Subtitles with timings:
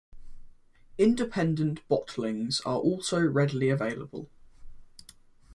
[0.97, 4.31] Independent bottlings are also readily available.